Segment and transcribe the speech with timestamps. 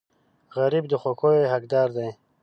[0.55, 2.09] غریب د خوښیو حقدار دی